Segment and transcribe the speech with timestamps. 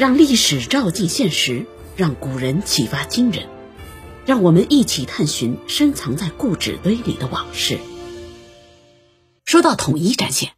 [0.00, 3.50] 让历史照进现实，让古人启发今人，
[4.24, 7.78] 让我们一起探寻深藏在故纸堆里的往事。
[9.44, 10.54] 说到统一战线，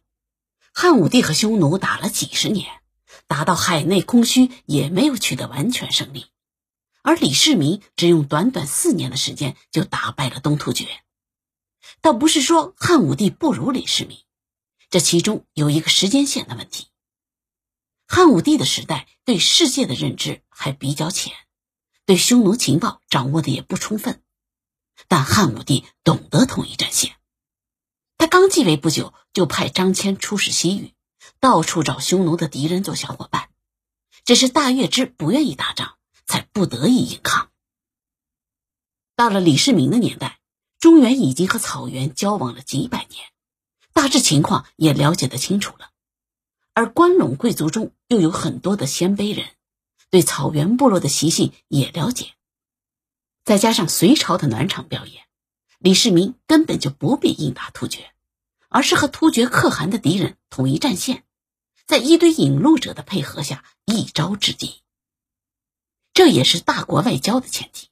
[0.73, 2.67] 汉武帝和匈奴打了几十年，
[3.27, 6.27] 打到海内空虚，也没有取得完全胜利。
[7.01, 10.87] 而李世民只用短短四年的时间就打败了东突厥。
[11.99, 14.19] 倒不是说汉武帝不如李世民，
[14.89, 16.85] 这其中有一个时间线的问题。
[18.23, 21.33] 汉武帝的时代对世界的认知还比较浅，
[22.05, 24.23] 对匈奴情报掌握的也不充分。
[25.09, 27.17] 但汉武帝懂得统一战线，
[28.17, 30.93] 他刚继位不久，就派张骞出使西域，
[31.41, 33.49] 到处找匈奴的敌人做小伙伴。
[34.23, 37.51] 只是大月支不愿意打仗，才不得已硬抗。
[39.17, 40.39] 到了李世民的年代，
[40.79, 43.25] 中原已经和草原交往了几百年，
[43.91, 45.89] 大致情况也了解得清楚了。
[46.73, 49.47] 而关陇贵族中又有很多的鲜卑人，
[50.09, 52.33] 对草原部落的习性也了解。
[53.43, 55.25] 再加上隋朝的暖场表演，
[55.77, 58.11] 李世民根本就不必硬打突厥，
[58.69, 61.23] 而是和突厥可汗的敌人统一战线，
[61.85, 64.81] 在一堆引路者的配合下一招制敌。
[66.13, 67.89] 这也是大国外交的前提。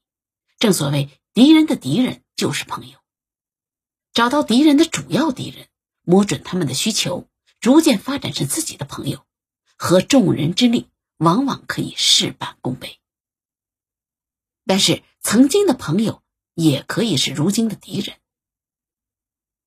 [0.57, 2.97] 正所谓，敌人的敌人就是朋友。
[4.13, 5.67] 找到敌人的主要敌人，
[6.03, 7.27] 摸准他们的需求。
[7.61, 9.23] 逐渐发展成自己的朋友，
[9.77, 12.99] 合众人之力，往往可以事半功倍。
[14.65, 16.23] 但是，曾经的朋友
[16.55, 18.17] 也可以是如今的敌人。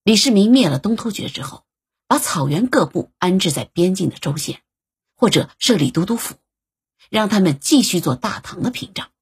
[0.03, 1.65] 李世民灭了东突厥之后，
[2.09, 4.65] 把草原各部安置在边境的州县，
[5.15, 6.34] 或者设立都督府，
[7.11, 9.12] 让他们继续做大唐的屏障，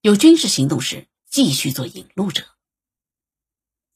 [0.00, 2.48] 有军事行动时继续做引路者。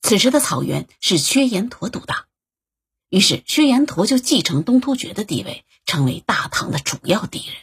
[0.01, 2.29] 此时的草原是薛延陀独大。
[3.09, 7.57] 于是，薛延陀就继承东突厥的地位，成为大唐的主要敌人。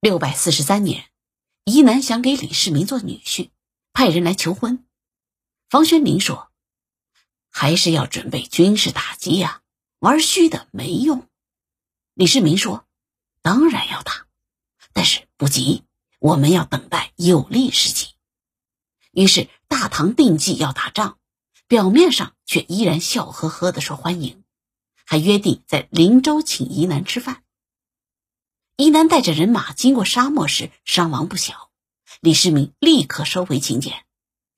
[0.00, 1.10] 六百四十三年，
[1.64, 3.48] 宜南想给李世民做女婿，
[3.94, 4.84] 派人来求婚。
[5.70, 6.50] 房玄龄说
[7.48, 9.62] ：“还是要准备军事打击呀，
[10.00, 11.26] 玩虚的没用。”
[12.12, 12.86] 李世民说
[13.40, 14.26] ：“当然要打，
[14.92, 15.84] 但是不急，
[16.18, 18.08] 我们要等待有利时机。”
[19.12, 21.18] 于是，大唐定计要打仗。
[21.66, 24.44] 表面上却依然笑呵呵的说欢迎，
[25.04, 27.42] 还约定在灵州请宜南吃饭。
[28.76, 31.70] 宜南带着人马经过沙漠时伤亡不小，
[32.20, 34.04] 李世民立刻收回请柬，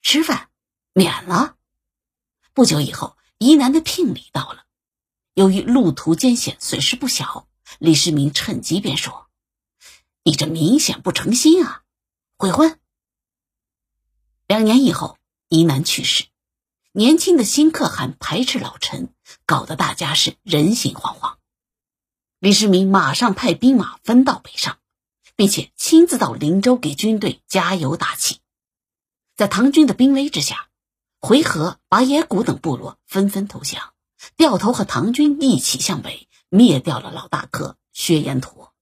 [0.03, 0.49] 吃饭
[0.93, 1.57] 免了。
[2.53, 4.65] 不久以后，宜南的聘礼到了，
[5.35, 7.47] 由于路途艰险，损失不小，
[7.79, 9.29] 李世民趁机便说
[10.25, 11.83] ：“你这明显不诚心啊，
[12.37, 12.81] 悔婚。”
[14.49, 15.19] 两年以后，
[15.49, 16.27] 宜南去世。
[16.99, 19.11] 年轻的新可汗排斥老臣，
[19.45, 21.35] 搞得大家是人心惶惶。
[22.39, 24.79] 李世民马上派兵马分道北上，
[25.37, 28.41] 并且亲自到灵州给军队加油打气。
[29.37, 30.69] 在唐军的兵威之下，
[31.21, 33.93] 回纥、拔野谷等部落纷纷投降，
[34.39, 38.73] 掉头和唐军一起向北，灭掉了老大哥薛延陀。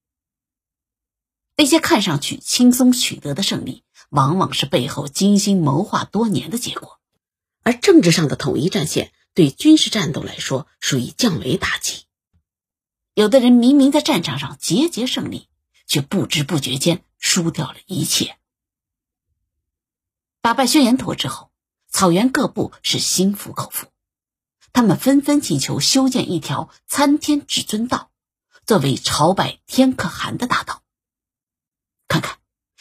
[1.57, 7.01] 那些看上去轻松取得的胜利，往往是背后精心谋划多年的结果。
[7.65, 12.05] 而政治上的统一战线对军事战斗来说属于降维打击。
[13.15, 15.49] 有的人明明在战场上节节胜利，
[15.87, 18.37] 却不知不觉间输掉了一切。
[20.41, 21.51] 打败薛延陀之后，
[21.89, 23.87] 草原各部是心服口服，
[24.73, 28.11] 他们纷纷请求修建一条参天至尊道，
[28.67, 30.83] 作为朝拜天可汗的大道。
[32.09, 32.39] 看看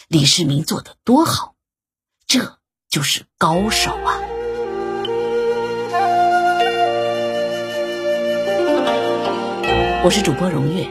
[0.08, 1.56] 李世民做的多好，
[2.28, 4.43] 这就是高手啊！
[10.04, 10.86] 我是主播荣月，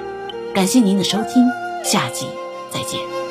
[0.55, 1.47] 感谢您的收听，
[1.85, 2.27] 下集
[2.71, 3.22] 再见。